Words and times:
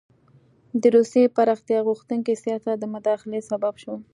د 0.81 0.83
روسیې 0.95 1.33
پراختیا 1.35 1.79
غوښتونکي 1.87 2.33
سیاست 2.43 2.75
د 2.79 2.85
مداخلې 2.95 3.39
سبب 3.49 3.73
شو. 3.83 3.93